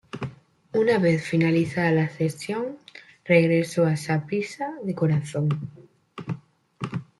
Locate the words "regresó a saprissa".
3.23-4.73